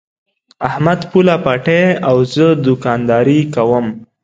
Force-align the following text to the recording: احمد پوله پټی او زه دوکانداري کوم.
احمد 0.67 0.99
پوله 1.09 1.35
پټی 1.45 1.83
او 2.09 2.17
زه 2.33 2.45
دوکانداري 2.65 3.39
کوم. 3.55 3.85